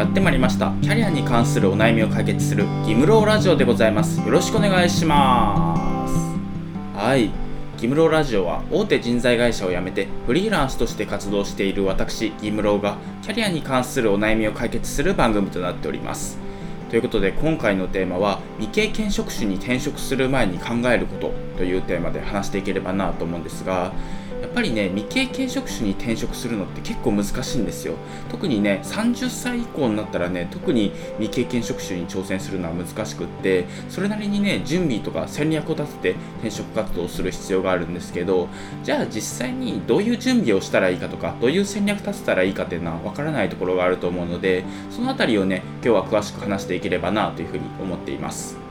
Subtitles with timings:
[0.00, 0.72] やってまいりました。
[0.80, 4.18] キャリアに関するお悩みを解決するギムローラジオでございます。
[4.20, 6.98] よろしくお願いします。
[6.98, 7.30] はい。
[7.76, 16.38] ギムローラジオは大手人材会社を辞めてフリーランスとして活動している私ギムローがキャリアに関するお悩みを解決する番組となっております。
[16.88, 23.92] ということで今回のテーマは未経験職種に転職する前に考えることというテーマで話していければなと思うんですが
[24.50, 27.94] っぱりね未経験職種に転職するのって結構難しいんですよ。
[28.28, 38.48] 特にね30歳以降になったらね特に未経験職種に挑戦するのは難しくってそれなりにね準備とか戦略を立てて転職活動をする必要があるんですけど
[38.82, 48.69] じゃあ実際にどういう準備をしたらいいかとかどういう戦略立てたらいいかっていうのはわからないところがあると思うのでその辺りをね今日は詳しく話していければなというふうに思っています。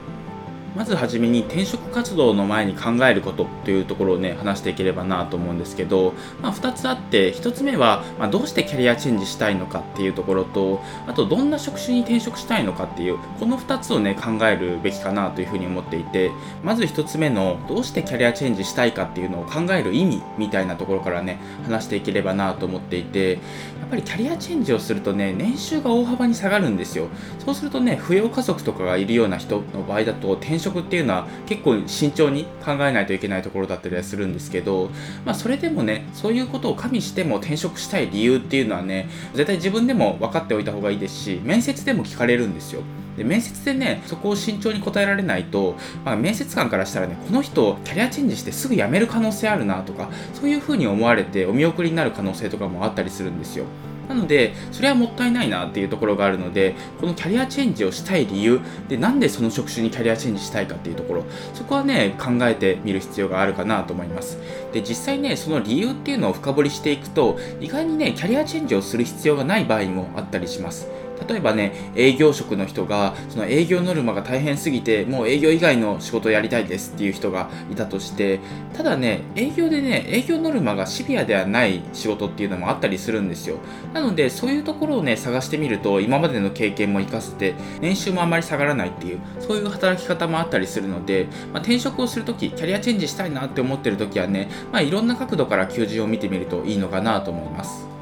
[0.75, 16.31] まずはじめに転職活動の前に考えることというところをね話していければなと思うんですけど、まあ、2つあって1つ目は、ま、どうしてキャリアチェンジしたいのかっていうところとあとどんな職種に転職したいのかっていうこの2つをね考えるべきかなというふうに思っていて
[16.63, 23.37] まず1つ目のどうしてキャリアチェンジしたいかっていうのを考える意味みたいなところからね話していければなと思っていてや
[23.85, 27.07] っぱりキャリアチェンジをするとね年収が大幅に下がるんですよ。
[27.39, 34.89] そうするとね扶養家族とかがいるような人の場合だと転職っていうのは結構慎重に考えないといけないところだったりはするんですけど、
[35.25, 42.81] まあ、それでもねそういうことを加味しても転職したい理由っていうのはね絶対自分でも分かっておいた方がいいですし面接でも聞かれるんですよ。
[43.17, 53.65] で面接でねそこを慎重に答えられないと、まあ、面接官からしたらねこの人キャリアチェンジしてすぐ辞める可能性あるなとかそういうふうに思われてお見送りになる可能性とかもあったりするんですよ。
[54.09, 64.39] なので、それはもったいないなっていうところがあるので、このキャリアチェンジをしたい理由、で、なんでその職種にキャリアチェンジしたいかっていうところ、そこはね、考えてみる必要があるかなと思います。
[64.73, 70.87] で、実際ね、その理由っていうのを深掘りしていくと、意外にね、キャリアチェンジをする必要がない場合もあったりします。
[71.27, 78.39] 例えばね、営業職の人が、その営業ノルマが大変すぎて、もう営業以外の仕事をやりたいですっていう人がいたとして、
[78.73, 83.57] ただね、営業でね、営業ノルマがシビアではない仕事っていうのもあったりするんですよ。
[83.93, 97.98] なので、そういうところをね、探してみると、今までの経験も活かせて、年収もあまり下がらないっていう、そういう働き方もあったりするので、まあ、転職をするとき、キャリアチェンジしたいなって思ってるときはね、まあ、いろんな角度から求人を見てみるといいのかなと思います。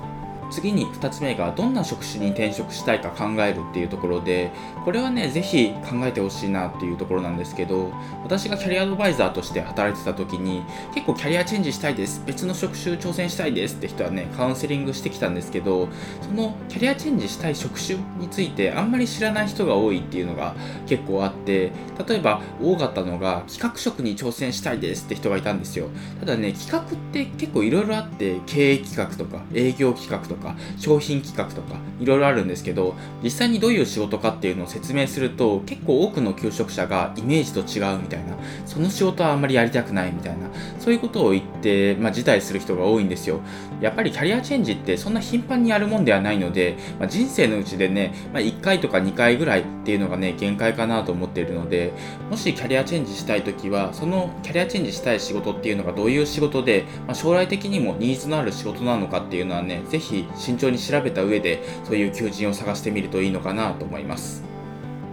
[0.49, 4.51] 次に2つ目がどんな職種に転職したいか考えるっていうところで
[4.85, 7.91] これはねぜひ考えてほしいなっていうところなんですけど
[8.23, 10.63] 私がキャリアアドバイザーとして働いてた時に
[10.93, 15.89] 結構キャリアチェンジしたいです別の職種挑戦したいですって人はねカウンセリングしてきたんですけど
[16.21, 20.55] そのキャリアチェンジしたい職種についてあんまり知らない人が多いっていうのが
[20.87, 21.71] 結構あって
[22.07, 25.89] 例えば多かったのが企画職に挑戦したいですって人がいたんですよ。
[26.19, 40.49] ただね企画って結構いろいろあって経営企画とか営業企画とかか商品企画とかいろいろあるんですけど実際にどういう仕事かっていうのを説明すると結構多くの求職者がイメージと違うみたいなその仕事はあんまりやりたくないみたいな
[40.79, 43.41] そういうことを言って、まあ、辞退する人が多いんですよ。
[43.81, 51.93] やっぱりキャリアチェンジってそんな頻繁にやるもんではないので、まあ、人生のうちでね、まあ、1回とか2回ぐらいっていうのがね限界かなと思っているので
[52.31, 59.99] もしキャリアチェンジしたい時はそのキャリアチェンジしたい仕事っていうのがどういう仕事で、まあ、将来的にもニーズのある仕事なのかっていうのはねぜ
[60.35, 64.47] 慎重に調べた上でそういう求人を探してみるといいのかなと思います。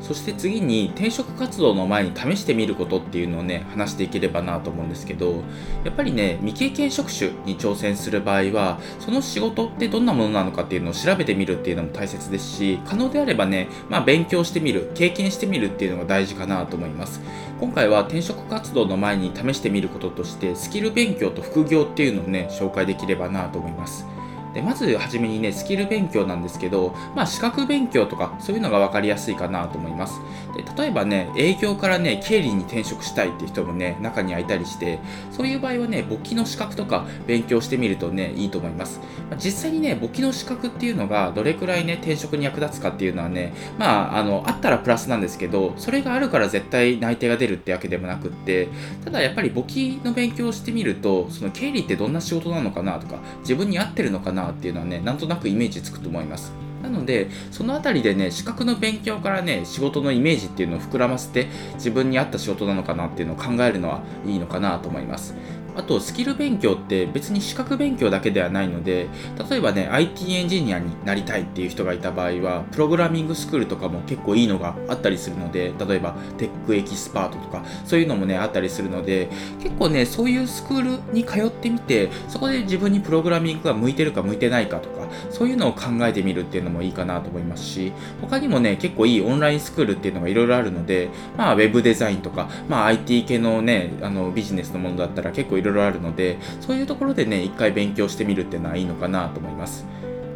[0.05, 5.43] そして次に転職活動の前に試してみることっていうのをね話していければなと思うんですけど
[5.83, 17.23] やっぱりね未経験職種に挑戦する場合はその仕事ってどんなものなのかっていうのを調べてみるっていうのも大切ですし可能であればねまあ勉強してみる経験してみるっていうのが大事かなと思います。
[17.59, 24.14] 今回は転職活動の前に試してみることとしてスキル勉強と副業っていうのをね紹介できればなと思います。
[24.55, 30.21] でまずはじめにねスキル勉強なんですけど、まあ、資格勉強とかそういうのが分かりやすいかなと思います。
[30.55, 35.01] で例えばね営業からね経理に転職したいっていう人もね中にはいたりして
[35.33, 48.69] そういう場合はね簿記の資格とか勉強してみるとねいいと思います、まあ、実際にね簿記の資格っていうのがどれくらいね転職に役立つかっていうのはねまああのあったらプラスなんですけどそれがあるから絶対内定が出るってわけでもなくって
[49.05, 56.53] ただやっぱり簿記の勉強をしてみるとその経理ってどんな仕事なのかなとか自分に合ってるのかななっていうのはねなんとなくイメージつくと思います。
[56.83, 65.35] なのでその辺りでね資格の勉強からね仕事のイメージっていうのを膨らませて自分に合った仕事なのかなっていうのを考えるのはいいのかなと思います。
[65.77, 69.09] あとスキル勉強って別に資格勉強だけではないので
[69.51, 79.29] 例えばね IT エンジニアになりたいっていう人がいた場合はプログラミングスクールとかも結構いいのがあったりするので例えば Tech Expert とかそういうのもねあったりするので
[79.61, 99.87] 結構ねそういうスクールに通ってみてそこで自分にプログラミングが向いてるか向いてないかとかそういうのを考えてみるっていうのもいいかなと思いますし、他にもね、結構いいオンラインスクールっていうのがいろいろあるので、まあ、ウェブデザインとか、まあ、IT 系のね、あの、ビジネスのものだったら結構いろいろあるので、そういうところでね、一回勉強してみるっていうのはいいのかなと思います。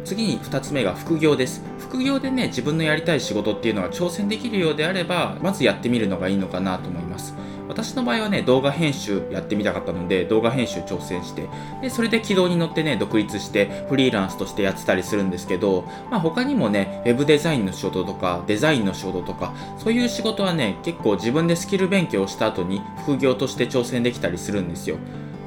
[0.05, 1.63] 次に2つ目が副業です。
[1.77, 7.33] 副業でね、自分のやりたい仕事っていうのは挑戦できるようであれば、まずやってみるのがいいのかなと思います。
[7.69, 11.47] 私の場合はね、動画編集やってみたかったので、動画編集挑戦して、
[11.83, 24.97] で、それで軌道に乗ってね、独立してフリーランスとしてやってたりするんですけど、まあ他にもね、ウェブデザインの仕事とか、デザインの仕事とか、そういう仕事はね、結構自分でスキル勉強をした後に副業として挑戦できたりするんですよ。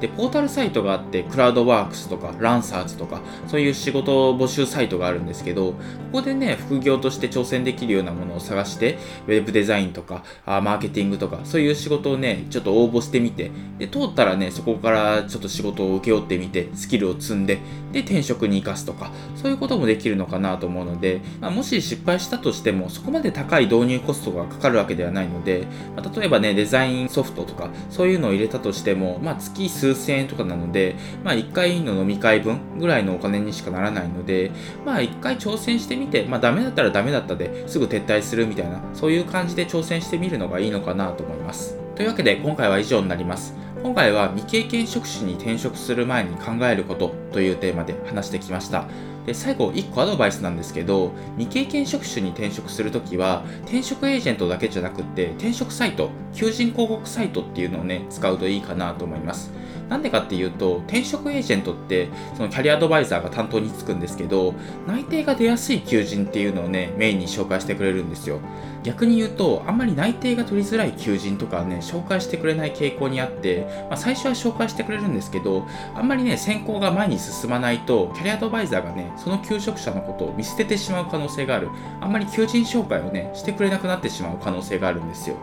[0.03, 5.77] で、ポータルサイトがあって、クラウドワークスとか、ランサーズとか、そういう仕事募集サイトがあるんですけど、こ
[6.11, 8.97] こでね、副業として挑戦できるようなものを探して、
[9.27, 17.59] ウェブデザインとか、あマーケティングとか、そういう仕事をね、ちょっと応募してみて、で、通ったらね、そこからちょっと仕事を請け負ってみて、スキルを積んで、
[17.93, 25.65] で、転職に生かすとか、そういうこともできるのかなと思うので、まあ、もし失敗したとしても、そこまで高い導入コストがかかるわけではないので、
[25.95, 34.51] まあ、例えばね、デザインソフトとか、そういうのを入れたとしても、まあ、月数千円とかなので、まあ、1回の飲み会分ぐらいのお金にしかならないので、
[34.85, 41.77] まあ、1回挑戦してみて、まあ、ダメだったらダメだったですぐ撤退するみたいな、そういう感じで挑戦してみるのがいいのかなと思います。
[41.95, 43.53] というわけで、今回は以上になります。
[43.83, 48.85] 今回は未経験職種に転職する前に考えることというテーマで話してきました。
[49.25, 59.51] で最後1個アドバイスなんですけど未経験職種に転職するときは転職エージェントだけじゃなくって転職サイト求人広告サイトっていうのをね使うといいかなと思います
[59.93, 64.55] なんでかっていうと、転職エージェントって、そのキャリアアドバイザーが担当につくんですけど、
[64.87, 68.39] 内定が出やすい求人っていうのをね、メインに紹介してくれるんですよ。
[68.81, 81.69] 逆に言うと、あんまり内定が取りづらい求人とかね、紹介してくれない傾向にあって、まあ、最初は紹介してくれるんですけど、あんまりね、選考が前に進まないと、キャリアアドバイザーがね、その求職者のことを見捨ててしまう可能性がある。
[82.01, 85.35] あんまり求人紹介をね、してくれなくなってしまう可能性があるんですよ。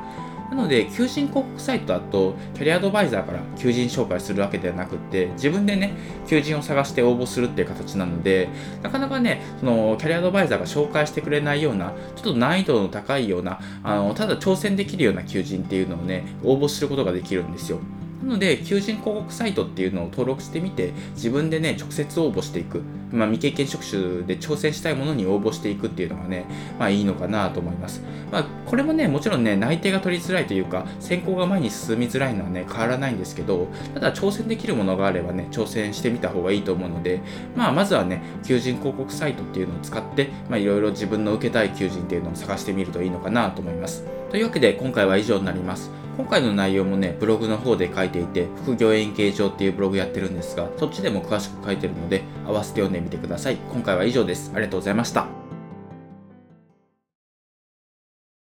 [0.50, 5.92] なので、求人広告サイトだと、キャリアアドバイザーから求人紹介するわけではなくて、自分でね、
[6.26, 8.48] 求人を探して応募するっていう形なので、
[8.82, 17.78] なかなかね、その、キャリアアドバイザーが紹介してくれないような、ちょっと難易度の高いような、あの、ただ挑戦できるような求人っていうのをね、応募することができるんですよ。
[18.22, 22.82] なので、求人広告サイトっていうのを登録してみて、自分でね、直接応募していく。
[23.12, 26.44] まあ、未経験職種で挑戦したいものに応募していくっていうのがね、
[26.78, 28.02] まあいいのかなと思います。
[28.30, 37.20] まあ、これもね、もちろんね、内定が取りづらいというか、選考が前に進みづらいのはね、変わらないんですけど、ただ挑戦できるものがあればね、挑戦してみた方がいいと思うので、
[37.56, 44.04] まあ、まずはね、求人広告サイトっていうのを使って、まあ、いろいろ自分の受けたい求人っていうのを探してみるといいのかなと思います。
[44.30, 45.99] というわけで、今回は以上になります。
[46.20, 53.56] 今回の内容もね、ブログの方で書いていて、副業円形状っていうブログやってるんですが、そっちでも詳しく書いてるので、合わせて読んでみてください。
[53.72, 54.52] 今回は以上です。
[54.54, 55.39] ありがとうございました。